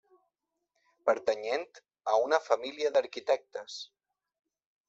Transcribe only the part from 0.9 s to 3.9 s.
Pertanyent a una família d'arquitectes.